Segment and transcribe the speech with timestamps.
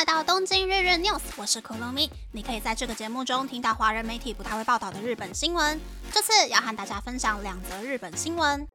[0.00, 2.10] 来到东京日日 news，我是可乐咪。
[2.32, 5.78] 你可以在这个节目中听到华人媒体不太会报道的日本新闻。
[6.10, 8.66] 这次要和大家分享两则日本新闻。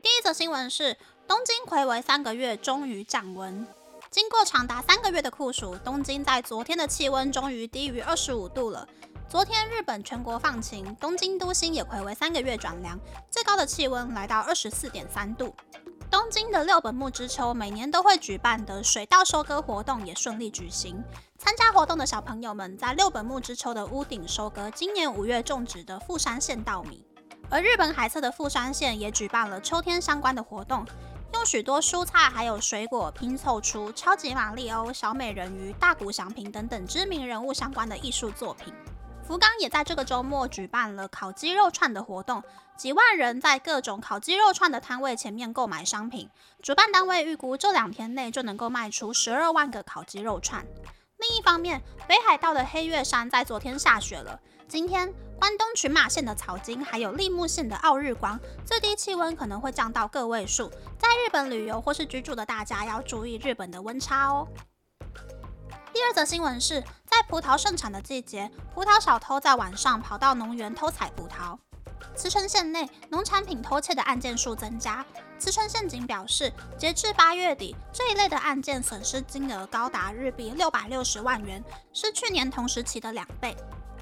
[0.00, 0.96] 第一则新闻是
[1.28, 3.66] 东京暌违三个月终于降温。
[4.10, 8.88] 经过长达三个月的酷暑，东京在昨天的气温终于低于二十五度了。
[9.28, 12.98] 昨天日本全国放晴，东京都心也暌违三个月转凉，
[13.30, 15.54] 最高的气温来到二十四点三度。
[16.12, 21.02] 东京的六本木之秋每年都会举办的水稻收割活动也顺利举行。
[21.38, 27.02] 参加活动的小朋友们在六本木之秋的屋顶收割今年五月种植的富山县稻米。
[27.48, 30.84] 而日本海侧的富山县也举办了秋天相关的活动，
[31.32, 38.74] 用许多蔬菜还有水果拼凑出超级马里欧、小美人鱼、大谷祥平等等知名人物相关的艺术作品。
[39.26, 42.42] 福冈也在这个周末举办了烤鸡肉串的活动，
[42.76, 46.28] 几万人在各种烤鸡肉串的摊位前面购买商品。
[46.60, 50.66] 主办单位预估这两天内就能够卖出十二万个烤鸡肉串。
[51.18, 54.40] 另一方面，北海道的黑月山在昨天下雪了。
[54.66, 60.68] 今天，关东群马县的草津还有立木县的奥日光，最低气温可能会降到个位数。
[60.98, 64.48] 在日本旅游或是居住的大家要注意日本的温差哦。
[65.92, 66.82] 第二则新闻是
[67.12, 71.58] 在葡萄盛产的季节，葡萄小偷在晚上跑到农园偷采葡萄。
[72.16, 75.04] 茨城县内农产品偷窃的案件数增加。
[75.38, 83.54] 茨城县警表示，截至八月底，这一类的案件损失金额高达日币六百六十万元，是去年同时期的两倍。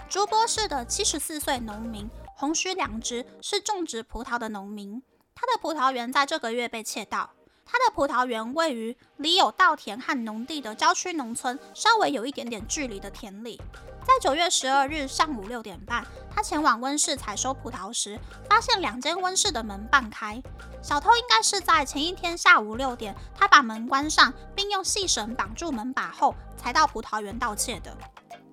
[0.09, 5.03] 竹波市的七十四岁农民红须良知是种植葡萄的农民，
[5.35, 7.31] 他的葡萄园在这个月被窃盗。
[7.71, 13.61] 他的葡萄园位于离有稻田和农地的郊区农村稍微有一点点距离的田里。
[14.03, 16.05] 在九月十二日上午六点半，
[16.35, 18.19] 他前往温室采收葡萄时，
[18.49, 20.43] 发现两间温室的门半开。
[20.83, 27.97] 小偷应该是在前一天下午六点，他把门关上，并用细绳绑住门把后，才到葡萄园盗窃的。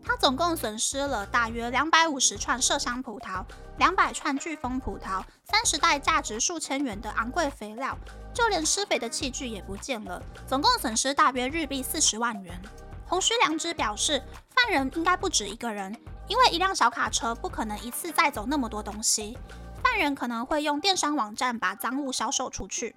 [0.07, 3.43] 他总共损失了大约两百五十串麝香葡萄、
[3.77, 7.93] 两百串巨峰葡萄、三十袋价值数千元的昂贵肥料，
[8.33, 12.57] 就连施肥的器具也不见了，总共损失大约日币四十万元。
[13.05, 14.23] 红须良知表示，
[14.55, 15.93] 犯人应该不止一个人，
[16.29, 19.37] 因为一辆小卡车不可能一次载走那么多东西，
[19.83, 22.95] 犯人可能会用电商网站把赃物销售出去。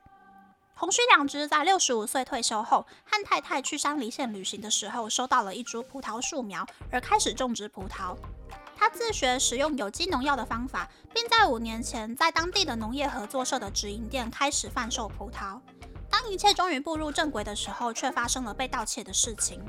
[0.80, 8.16] 红须两只在六十五岁退休后，和太太去山梨县旅行的时候，收到了一株葡萄树苗，而开始种植葡萄。
[8.78, 15.60] 他自学使用有机农药的方法，并在五年前在当地的农业合作社的直营店开始贩售葡萄。
[16.08, 19.62] 当一切终于步入正轨的时候，却发生了被盗窃的事情。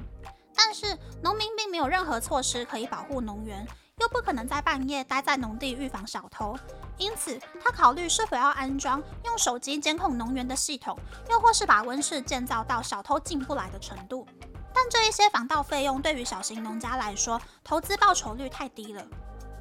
[0.56, 3.68] 但是农民并没有任何措施可以保护农园。
[4.02, 6.58] 又不可能在半夜待在农地预防小偷，
[6.98, 10.98] 因此他考虑是否要安装用手机监控农园的系统，
[11.30, 14.26] 又或是把温室建造到小偷进不来的程度。
[14.74, 19.06] 但这一些防盗费用对于小型农家来说，投资报酬率太低了。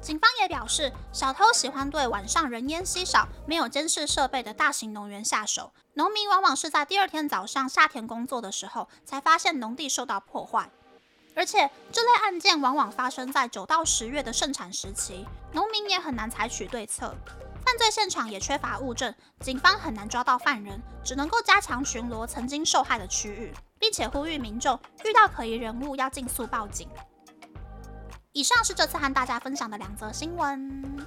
[0.01, 5.71] 警方也表示，小偷喜欢对晚上人烟稀少、没有监视设备的大型农园下手。
[5.93, 10.71] 农民往往是在第二天早上下田工作的时候，才发现农地受到破坏。
[11.33, 17.15] 而且这类案件往往发生在九到十月的盛产时期，农民也很难采取对策，
[17.65, 26.87] 犯罪现场也缺乏物证，警方很难抓到犯人，只能够加强巡逻曾经受害的区域，并且呼吁民众遇到可疑人物要尽速报警。
[28.33, 31.05] 以上是这次和大家分享的两则新闻。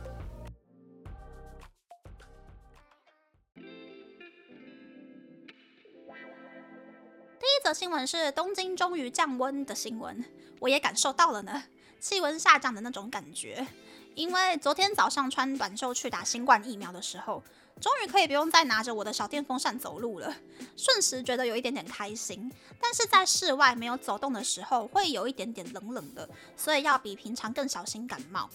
[7.65, 10.23] 则新闻是东京终于降温的新闻，
[10.61, 11.65] 我也感受到了呢，
[11.99, 13.67] 气温下降的那种感觉。
[14.15, 17.43] 因为昨天早上穿短袖去打新冠疫苗的时候，
[17.81, 20.37] 终于可以不用再拿着我的小电风扇走路了，
[20.77, 22.53] 瞬时觉得有一点点开心。
[22.79, 28.51] 但是在室外没有走动的时候，会有一点点冷冷的，所以要比平常更小心感冒。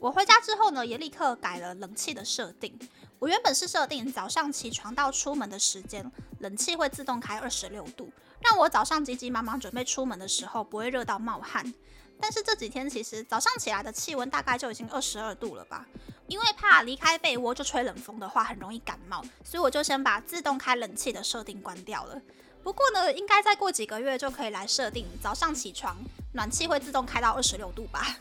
[0.00, 2.78] 我回家之后呢，也立刻改了冷气的设定。
[3.18, 11.74] 我原本是设定早上起床到出门的时间，冷气会自动开二十六度，让我早上急急忙忙准备出门的时候不会热到冒汗。
[12.20, 15.86] 但是这几天其实早上起来的气温大概就已经二十二度了吧，
[16.26, 22.20] 因为怕离开被窝就吹冷风的话很容易感冒，所以我就先把自动开冷气的设定关掉了。
[22.62, 25.96] 不过呢，应该再过几个月就可以来设定早上起床
[26.32, 28.18] 暖气会自动开到二十六度吧。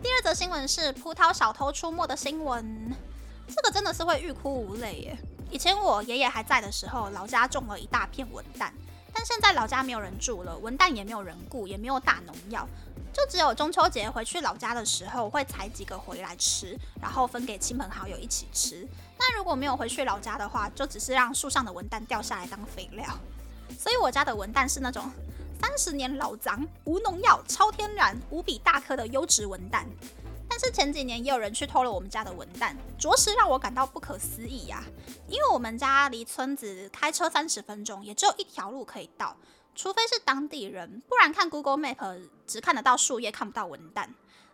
[0.00, 2.94] 第二则新闻是葡萄小偷出没的新闻。
[3.48, 5.18] 这个真的是会欲哭无泪耶！
[5.50, 8.70] 以前我爷爷还在的时候，老家种了一大片文旦，
[9.12, 12.66] 但现在老家没有人住了，文旦也没有人雇，也没有打农药，
[13.12, 18.86] 就只有中秋节回去老家的时候会采几个回来吃，然后分给亲朋好友一起吃。
[19.16, 23.06] 那如果没有回去老家的话，就只是让树上的文旦掉下来当肥料。
[23.78, 25.08] 所以我家的文旦是那种
[25.60, 29.84] 三十年老长、无农药、超天然、无比大颗的优质文旦。
[30.48, 34.84] 但是前几年也有人去偷了我们家的文旦，着实让我感到不可思议呀！
[35.26, 39.36] 因为我们家离村子开车三十分钟，也只有一条路可以到，
[39.74, 44.06] 除非是当地人，不然看 Google Map 只看得到树叶，看不到文旦。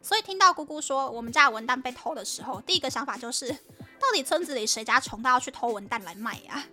[0.02, 3.50] 所以听到姑姑说我们家的文旦被偷的时候，第一个想法就是，
[3.98, 6.64] 到底村子里谁家穷到要去偷文旦来卖呀？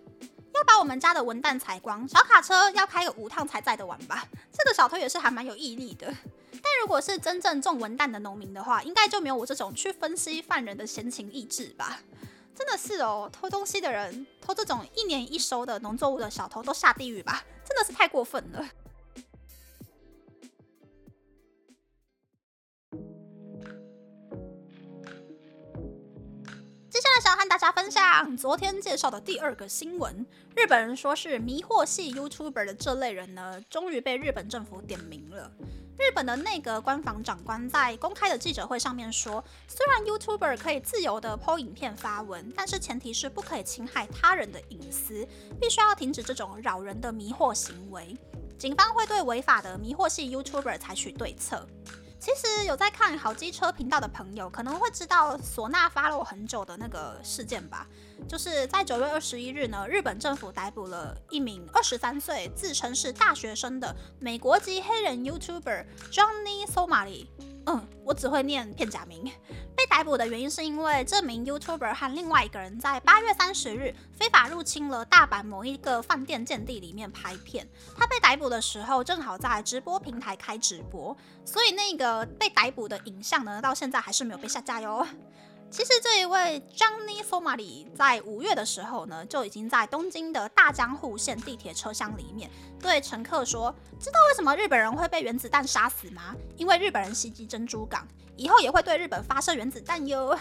[0.67, 4.27] 把我们家的文旦采光，小卡车要开个五趟才载得完吧？
[4.51, 6.13] 这个小偷也是还蛮有毅力的。
[6.51, 12.01] 但如果是真正种文旦的农民的话，应该就没有我这种去分析犯人的闲情逸致吧？
[12.53, 17.43] 真的是哦，偷东西的人，偷这种一年一收的农作物的小偷都下地狱吧？
[17.63, 18.67] 真的是太过分了。
[27.67, 30.25] 家分享昨天介绍的第二个新闻：
[30.55, 35.51] 日本人说是迷惑系 YouTuber 的这类人呢，终于被日本政府点名了。
[35.99, 45.27] 日本的内阁官房长官在公开的记者会上面说，虽然 YouTuber 可以自由的 PO 影片发文，但是前提是不可以侵害他人的隐私，
[45.59, 48.15] 必须要停止这种扰人的迷惑行为。
[48.57, 51.67] 警方会对违法的迷惑系 YouTuber 采取对策。
[52.27, 57.88] 其实有在看好机车频道的朋友，可能会知道唢呐发了我很久的那个事件吧。
[58.27, 67.27] 就是在九月二十一日呢，日本政府逮捕了一名二十三岁、自称是大学生的美国籍黑人 YouTuber Johnny Somali。
[67.67, 69.29] 嗯，我只会念片假名。
[69.75, 77.67] 被逮捕的原因是因为这名 YouTuber 和另外一个人在八月三十日非法入侵了大阪某一个饭店建地里面拍片。
[77.95, 81.15] 他被逮捕的时候正好在直播平台开直播，
[81.45, 85.05] 所以那个被逮捕的影像呢，到现在还是没有被下架哟。
[85.69, 92.49] 其实这一位 Johnny Formali 在五月的时候呢，就已经在东京的大江户线地铁车厢里面
[92.79, 96.33] 对乘客说：“知道为什么日本人会被原子弹杀死吗？
[96.55, 100.37] 因为日本人袭击珍珠港，以后也会对日本发射原子弹哟。”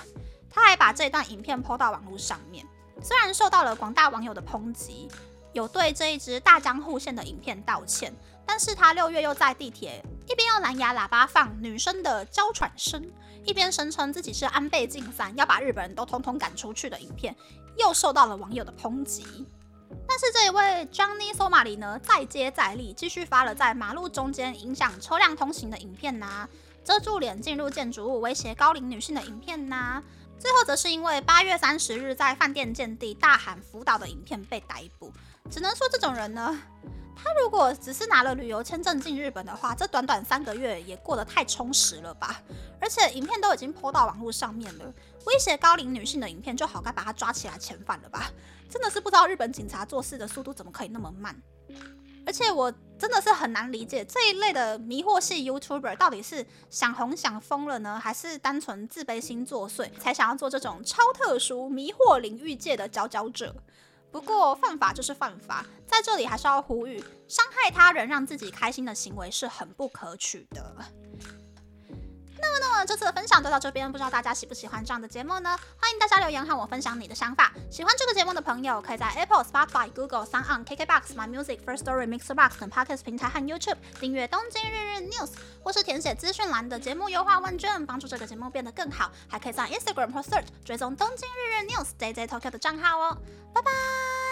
[0.48, 2.64] 他还把这段影片抛到网络上面，
[3.02, 5.08] 虽然受到了广大网友的抨击，
[5.52, 8.14] 有对这一支大江户线的影片道歉，
[8.46, 13.04] 但是他六月又在地铁一边用蓝牙喇叭放女生的娇喘声。
[13.46, 17.34] 一边声称自己是安倍晋三要把日本人都通通赶出去的影片，
[17.78, 19.46] 又受到了网友的抨击。
[20.08, 26.48] 但是这一位 Johnny Somali 呢，再接再厉，继续发了在马路中间影响车辆通行的影片呐，
[26.84, 30.02] 遮住脸进入建筑物威胁高龄女性的影片呐。
[30.38, 35.12] 最后则是因为八月三十日在饭店见地大喊辅导的影片被逮捕。
[35.48, 36.60] 只能说这种人呢。
[37.16, 42.40] 他如果只是拿了旅游签证进日本的话，这短短三个月也过得太充实了吧？
[42.78, 44.84] 而且影片都已经泼到网络上面了，
[45.24, 48.30] 威胁高龄女性的影片就好该把他抓起来遣返了吧？
[48.68, 51.34] 真的是不知道日本警察做事的速度怎么可以那么慢。
[52.26, 63.54] 而且我真的是很难理解这一类的迷惑系 YouTuber 到底是想红想疯了呢，还是单纯自卑心作祟才想要做这种超特殊迷惑领域界的佼佼者？
[64.16, 70.74] 不过犯法就是犯法，在这里还是要呼吁，伤害他人让自己开心的行为是很不可取的。
[72.60, 75.58] 那么，这次的分享就到这边，不知道大家喜不喜欢这样的节目呢？
[75.80, 77.52] 欢迎大家留言和我分享你的想法。
[77.70, 85.26] 喜欢这个节目的朋友，可以在 Apple、Spotify、Google、s o n KKBox、My Music、First Story、Mixbox 等 Podcast 平台和 YouTube 订阅《东京日日 News》，
[85.62, 89.10] 或是填写资讯栏的节目优化问卷，帮助这个节目变得更好。
[89.28, 93.18] 还可以在 Instagram 或 Search 追踪《东京日日 News》JJ Tokyo 的账号哦。
[93.54, 94.25] 拜拜。